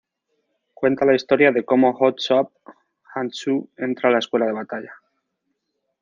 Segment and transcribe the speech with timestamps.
[0.73, 2.49] Cuenta la historia de como "Hot Soup"
[3.13, 4.93] Han Tzu entra la Escuela de Batalla.